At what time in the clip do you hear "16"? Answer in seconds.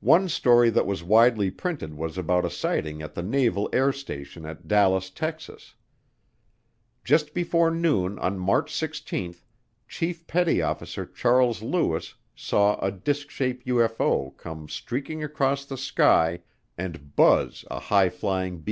8.74-9.36